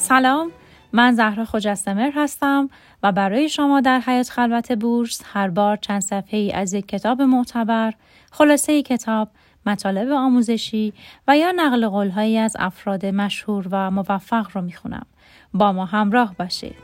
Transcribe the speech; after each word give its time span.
سلام 0.00 0.50
من 0.92 1.14
زهرا 1.14 1.44
خجستمر 1.44 2.10
هستم 2.14 2.70
و 3.02 3.12
برای 3.12 3.48
شما 3.48 3.80
در 3.80 4.00
حیات 4.00 4.30
خلوت 4.30 4.72
بورس 4.72 5.22
هر 5.24 5.48
بار 5.48 5.76
چند 5.76 6.02
صفحه 6.02 6.38
ای 6.38 6.52
از 6.52 6.72
یک 6.72 6.88
کتاب 6.88 7.22
معتبر 7.22 7.94
خلاصه 8.32 8.82
کتاب 8.82 9.28
مطالب 9.66 10.10
آموزشی 10.12 10.92
و 11.28 11.36
یا 11.36 11.52
نقل 11.56 11.88
قولهایی 11.88 12.38
از 12.38 12.56
افراد 12.58 13.06
مشهور 13.06 13.68
و 13.70 13.90
موفق 13.90 14.46
رو 14.54 14.60
می‌خونم. 14.60 15.06
با 15.54 15.72
ما 15.72 15.84
همراه 15.84 16.34
باشید. 16.38 16.76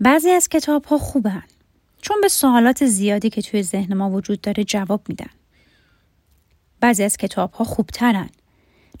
بعضی 0.00 0.30
از 0.30 0.48
کتاب 0.48 0.84
ها 0.84 0.98
خوبن. 0.98 1.42
چون 2.02 2.20
به 2.20 2.28
سوالات 2.28 2.86
زیادی 2.86 3.30
که 3.30 3.42
توی 3.42 3.62
ذهن 3.62 3.94
ما 3.94 4.10
وجود 4.10 4.40
داره 4.40 4.64
جواب 4.64 5.00
میدن. 5.08 5.30
بعضی 6.80 7.04
از 7.04 7.16
کتاب 7.16 7.52
ها 7.52 7.64
خوبترن 7.64 8.28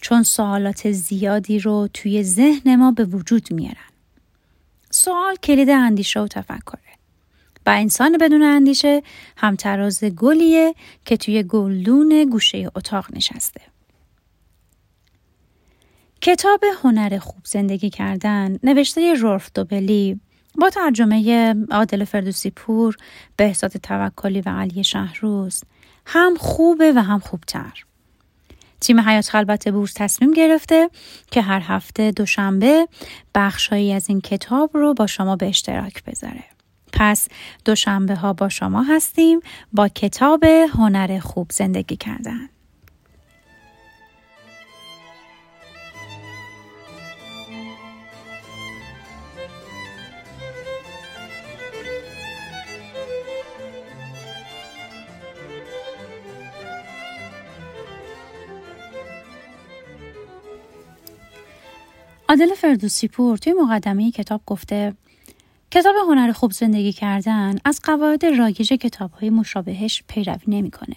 چون 0.00 0.22
سوالات 0.22 0.92
زیادی 0.92 1.58
رو 1.58 1.88
توی 1.94 2.22
ذهن 2.22 2.76
ما 2.76 2.90
به 2.90 3.04
وجود 3.04 3.52
میارن. 3.52 3.76
سوال 4.90 5.36
کلید 5.36 5.70
اندیشه 5.70 6.20
و 6.20 6.26
تفکره. 6.26 6.80
و 7.66 7.70
انسان 7.70 8.18
بدون 8.18 8.42
اندیشه 8.42 9.02
همتراز 9.36 10.04
گلیه 10.04 10.74
که 11.04 11.16
توی 11.16 11.42
گلدون 11.42 12.24
گوشه 12.30 12.70
اتاق 12.74 13.06
نشسته. 13.12 13.60
کتاب 16.20 16.64
هنر 16.82 17.18
خوب 17.18 17.44
زندگی 17.44 17.90
کردن 17.90 18.58
نوشته 18.62 19.14
رولف 19.14 19.50
دوبلی 19.54 20.20
با 20.58 20.70
ترجمه 20.70 21.54
عادل 21.70 22.04
فردوسی 22.04 22.50
پور، 22.50 22.96
بهزاد 23.36 23.70
توکلی 23.70 24.40
و 24.40 24.48
علی 24.48 24.84
شهروز 24.84 25.64
هم 26.06 26.34
خوبه 26.38 26.92
و 26.92 26.98
هم 26.98 27.18
خوبتر. 27.18 27.84
تیم 28.80 29.00
حیات 29.00 29.28
خلبت 29.28 29.68
بورس 29.68 29.92
تصمیم 29.96 30.32
گرفته 30.32 30.90
که 31.30 31.42
هر 31.42 31.60
هفته 31.60 32.10
دوشنبه 32.10 32.88
بخشهایی 33.34 33.92
از 33.92 34.08
این 34.08 34.20
کتاب 34.20 34.70
رو 34.74 34.94
با 34.94 35.06
شما 35.06 35.36
به 35.36 35.46
اشتراک 35.48 36.04
بذاره. 36.04 36.44
پس 36.92 37.28
دوشنبه 37.64 38.14
ها 38.14 38.32
با 38.32 38.48
شما 38.48 38.82
هستیم 38.82 39.40
با 39.72 39.88
کتاب 39.88 40.44
هنر 40.44 41.18
خوب 41.18 41.52
زندگی 41.52 41.96
کردن. 41.96 42.48
عادل 62.28 62.54
فردوسی 62.54 63.08
پور 63.08 63.36
توی 63.36 63.52
مقدمه 63.52 64.10
کتاب 64.10 64.40
گفته 64.46 64.94
کتاب 65.70 65.94
هنر 66.08 66.32
خوب 66.32 66.52
زندگی 66.52 66.92
کردن 66.92 67.58
از 67.64 67.80
قواعد 67.84 68.24
رایج 68.24 68.72
کتاب 68.72 69.12
های 69.12 69.30
مشابهش 69.30 70.02
پیروی 70.08 70.44
نمی‌کنه. 70.46 70.96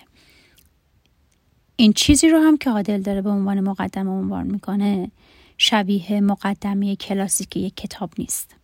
این 1.76 1.94
چیزی 1.94 2.30
رو 2.30 2.40
هم 2.40 2.58
که 2.58 2.70
عادل 2.70 3.02
داره 3.02 3.22
به 3.22 3.30
عنوان 3.30 3.60
مقدمه 3.60 4.12
عنوان 4.12 4.48
می‌کنه 4.48 5.12
شبیه 5.58 6.22
مقدمه 6.22 6.96
کلاسیک 6.96 7.58
یک 7.58 7.76
کتاب 7.76 8.10
نیست. 8.18 8.56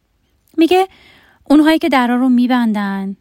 میگه 0.58 0.88
اونهایی 1.44 1.80
که 1.80 1.90
درها 1.90 2.16
رو 2.16 2.30
میبندن 2.30 3.16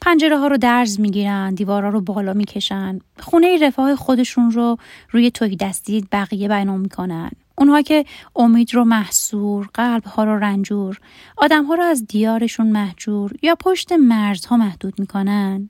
پنجره 0.00 0.38
ها 0.38 0.46
رو 0.46 0.56
درز 0.56 1.00
می‌گیرن 1.00 1.54
دیوارا 1.54 1.88
رو 1.88 2.00
بالا 2.00 2.32
می‌کشن 2.32 2.98
خونه 3.18 3.58
رفاه 3.66 3.96
خودشون 3.96 4.50
رو 4.50 4.76
روی 5.10 5.30
توی 5.30 5.56
دستی 5.56 6.06
بقیه 6.12 6.48
بیان 6.48 6.80
می‌کنن 6.80 7.30
اونها 7.58 7.82
که 7.82 8.04
امید 8.36 8.74
رو 8.74 8.84
محصور، 8.84 9.68
قلب 9.74 10.04
ها 10.04 10.24
رو 10.24 10.38
رنجور، 10.38 11.00
آدم 11.36 11.64
ها 11.64 11.74
رو 11.74 11.82
از 11.82 12.06
دیارشون 12.06 12.66
محجور 12.66 13.32
یا 13.42 13.54
پشت 13.54 13.92
مرزها 13.92 14.56
محدود 14.56 14.94
می‌کنن. 14.98 15.68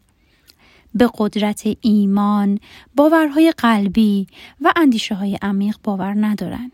به 0.95 1.11
قدرت 1.19 1.63
ایمان، 1.81 2.59
باورهای 2.97 3.53
قلبی 3.59 4.27
و 4.61 4.73
اندیشه 4.77 5.15
های 5.15 5.39
عمیق 5.43 5.77
باور 5.85 6.15
ندارن. 6.27 6.73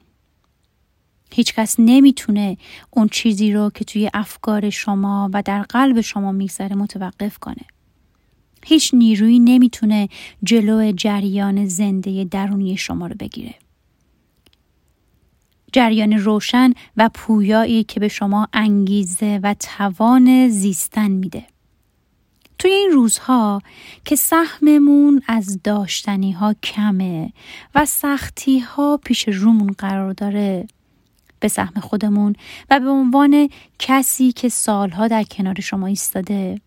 هیچکس 1.33 1.77
نمی‌تونه 1.79 2.57
اون 2.91 3.09
چیزی 3.09 3.53
رو 3.53 3.71
که 3.75 3.85
توی 3.85 4.11
افکار 4.15 4.71
شما 4.71 5.31
و 5.33 5.43
در 5.43 5.63
قلب 5.63 6.01
شما 6.01 6.33
میگذره 6.33 6.77
متوقف 6.77 7.39
کنه. 7.39 7.65
هیچ 8.65 8.95
نیرویی 8.95 9.39
نمی‌تونه 9.39 10.09
جلو 10.43 10.93
جریان 10.93 11.67
زنده 11.67 12.25
درونی 12.25 12.77
شما 12.77 13.07
رو 13.07 13.15
بگیره. 13.21 13.55
جریان 15.73 16.13
روشن 16.13 16.73
و 16.97 17.11
پویایی 17.15 17.85
که 17.85 18.01
به 18.01 18.09
شما 18.09 18.49
انگیزه 18.53 19.41
و 19.43 19.55
توان 19.55 20.49
زیستن 20.49 21.11
میده. 21.11 21.45
توی 22.59 22.71
این 22.71 22.91
روزها 22.91 23.63
که 24.05 24.17
سهممون 24.17 25.23
از 25.29 25.63
داشتنی 25.65 26.33
ها 26.33 26.55
کمه 26.63 27.33
و 27.75 27.87
سختی 27.87 28.59
ها 28.59 29.01
پیش 29.05 29.29
رومون 29.29 29.75
قرار 29.79 30.13
داره 30.13 30.67
به 31.41 31.49
سهم 31.49 31.81
خودمون 31.81 32.37
و 32.71 32.81
به 32.81 32.89
عنوان 32.89 33.49
کسی 33.79 34.33
که 34.33 34.49
سالها 34.49 35.09
در 35.09 35.23
کنار 35.23 35.61
شما 35.61 35.87
ایستاده 35.87 36.61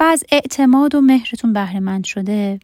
و 0.00 0.02
از 0.02 0.24
اعتماد 0.32 0.94
و 0.94 1.00
مهرتون 1.00 1.52
بهره 1.52 2.02
شده 2.02 2.60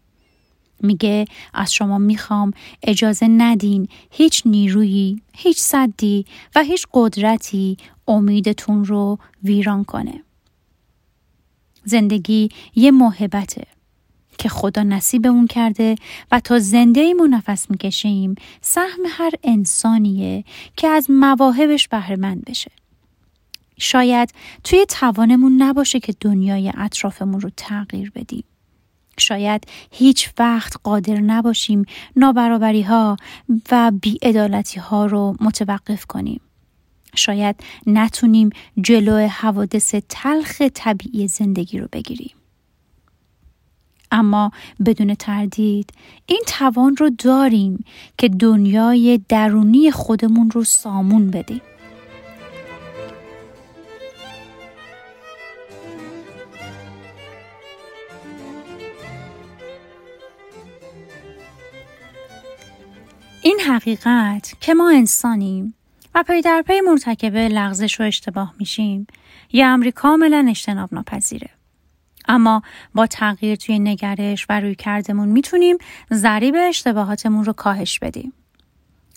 میگه 0.82 1.24
از 1.54 1.74
شما 1.74 1.98
می‌خوام 1.98 2.52
اجازه 2.82 3.28
ندین 3.28 3.88
هیچ 4.10 4.42
نیرویی، 4.46 5.22
هیچ 5.34 5.58
صدی 5.58 6.24
و 6.54 6.62
هیچ 6.62 6.86
قدرتی 6.92 7.76
امیدتون 8.08 8.84
رو 8.84 9.18
ویران 9.44 9.84
کنه. 9.84 10.22
زندگی 11.84 12.48
یه 12.74 12.90
محبته 12.90 13.66
که 14.38 14.48
خدا 14.48 14.82
نصیبمون 14.82 15.46
کرده 15.46 15.96
و 16.32 16.40
تا 16.40 16.58
زنده 16.58 17.00
ایمون 17.00 17.34
نفس 17.34 17.70
می‌کشیم 17.70 18.34
سهم 18.60 19.02
هر 19.08 19.32
انسانیه 19.42 20.44
که 20.76 20.88
از 20.88 21.10
مواهبش 21.10 21.88
بهره 21.88 22.16
مند 22.16 22.44
بشه. 22.44 22.70
شاید 23.78 24.34
توی 24.64 24.86
توانمون 24.88 25.62
نباشه 25.62 26.00
که 26.00 26.14
دنیای 26.20 26.72
اطرافمون 26.76 27.40
رو 27.40 27.50
تغییر 27.56 28.10
بدیم. 28.10 28.44
شاید 29.20 29.64
هیچ 29.90 30.30
وقت 30.38 30.76
قادر 30.82 31.20
نباشیم 31.20 31.84
نابرابری 32.16 32.82
ها 32.82 33.16
و 33.70 33.92
بیعدالتی 34.02 34.80
ها 34.80 35.06
رو 35.06 35.36
متوقف 35.40 36.06
کنیم. 36.06 36.40
شاید 37.14 37.56
نتونیم 37.86 38.50
جلو 38.80 39.28
حوادث 39.28 39.94
تلخ 40.08 40.62
طبیعی 40.74 41.28
زندگی 41.28 41.78
رو 41.78 41.88
بگیریم. 41.92 42.34
اما 44.12 44.50
بدون 44.86 45.14
تردید 45.14 45.92
این 46.26 46.42
توان 46.46 46.96
رو 46.96 47.10
داریم 47.10 47.84
که 48.18 48.28
دنیای 48.28 49.20
درونی 49.28 49.90
خودمون 49.90 50.50
رو 50.50 50.64
سامون 50.64 51.30
بدیم. 51.30 51.60
این 63.42 63.60
حقیقت 63.60 64.54
که 64.60 64.74
ما 64.74 64.90
انسانیم 64.90 65.74
و 66.14 66.22
پی 66.22 66.40
در 66.40 66.62
پی 66.66 66.80
مرتکب 66.80 67.36
لغزش 67.36 68.00
و 68.00 68.02
اشتباه 68.02 68.54
میشیم 68.58 69.06
یه 69.52 69.66
امری 69.66 69.92
کاملا 69.92 70.46
اجتناب 70.48 70.94
ناپذیره. 70.94 71.50
اما 72.28 72.62
با 72.94 73.06
تغییر 73.06 73.56
توی 73.56 73.78
نگرش 73.78 74.46
و 74.48 74.60
روی 74.60 74.74
کردمون 74.74 75.28
می‌تونیم 75.28 75.78
ضریب 76.12 76.54
اشتباهاتمون 76.58 77.44
رو 77.44 77.52
کاهش 77.52 77.98
بدیم. 77.98 78.32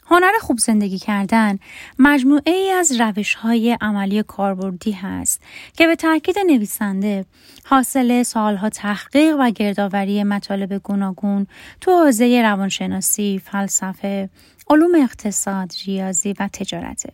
هنر 0.06 0.32
خوب 0.42 0.58
زندگی 0.58 1.00
کردن 1.00 1.60
مجموعه 2.00 2.54
ای 2.54 2.72
از 2.72 3.02
روش 3.02 3.36
های 3.36 3.78
عملی 3.82 4.24
کاربردی 4.24 4.92
هست 4.92 5.42
که 5.74 5.88
به 5.88 5.96
تاکید 5.96 6.36
نویسنده 6.40 7.26
حاصل 7.66 8.24
سالها 8.24 8.70
تحقیق 8.70 9.36
و 9.40 9.50
گردآوری 9.50 10.24
مطالب 10.24 10.74
گوناگون 10.74 11.48
تو 11.82 11.92
حوزه 11.92 12.42
روانشناسی، 12.42 13.42
فلسفه، 13.46 14.30
علوم 14.70 14.96
اقتصاد، 14.96 15.72
ریاضی 15.86 16.34
و 16.40 16.50
تجارته. 16.54 17.14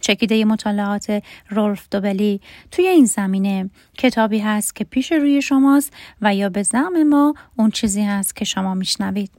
چکیده 0.00 0.44
مطالعات 0.44 1.22
رولف 1.50 1.86
دوبلی 1.90 2.40
توی 2.70 2.86
این 2.86 3.04
زمینه 3.04 3.70
کتابی 3.98 4.38
هست 4.38 4.76
که 4.76 4.84
پیش 4.84 5.12
روی 5.12 5.42
شماست 5.42 5.92
و 6.22 6.34
یا 6.34 6.48
به 6.48 6.62
زعم 6.62 7.02
ما 7.02 7.34
اون 7.56 7.70
چیزی 7.70 8.02
هست 8.02 8.36
که 8.36 8.44
شما 8.44 8.74
میشنوید. 8.74 9.30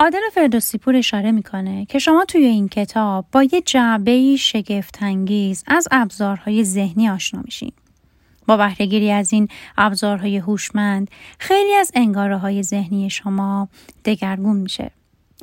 عادل 0.00 0.20
فردوسی 0.32 0.78
پور 0.78 0.96
اشاره 0.96 1.32
می‌کنه 1.32 1.84
که 1.84 1.98
شما 1.98 2.24
توی 2.24 2.44
این 2.44 2.68
کتاب 2.68 3.26
با 3.32 3.42
یه 3.42 3.60
جعبه 3.60 4.36
شگفتانگیز 4.36 5.64
از 5.66 5.88
ابزارهای 5.90 6.64
ذهنی 6.64 7.08
آشنا 7.08 7.42
میشین. 7.44 7.72
با 8.46 8.56
بهرهگیری 8.56 9.10
از 9.10 9.32
این 9.32 9.48
ابزارهای 9.78 10.36
هوشمند 10.36 11.10
خیلی 11.38 11.74
از 11.74 11.92
انگاره 11.94 12.36
های 12.36 12.62
ذهنی 12.62 13.10
شما 13.10 13.68
دگرگون 14.04 14.56
میشه 14.56 14.90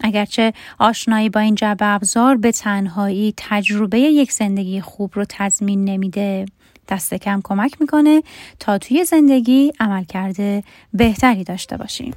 اگرچه 0.04 0.54
آشنایی 0.80 1.30
با 1.30 1.40
این 1.40 1.56
جبه 1.56 1.86
ابزار 1.86 2.38
به 2.38 2.52
تنهایی 2.52 3.34
تجربه 3.38 4.00
یک 4.00 4.32
زندگی 4.32 4.82
خوب 4.82 5.12
رو 5.14 5.26
تضمین 5.30 5.86
نمیده 5.86 6.46
دست 6.90 7.14
کم 7.14 7.42
کمک 7.44 7.82
می‌کنه 7.82 8.24
تا 8.60 8.78
توی 8.78 9.06
زندگی 9.06 9.72
عمل 9.80 10.04
کرده 10.04 10.64
بهتری 10.94 11.44
داشته 11.44 11.78
باشیم 11.78 12.14